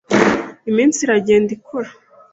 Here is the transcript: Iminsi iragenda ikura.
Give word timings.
Iminsi 0.69 0.99
iragenda 1.03 1.49
ikura. 1.57 1.89